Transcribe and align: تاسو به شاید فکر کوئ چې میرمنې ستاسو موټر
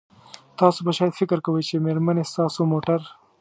تاسو 0.59 0.79
به 0.85 0.91
شاید 0.97 1.17
فکر 1.21 1.39
کوئ 1.45 1.61
چې 1.69 1.83
میرمنې 1.85 2.23
ستاسو 2.31 2.61
موټر 2.71 3.01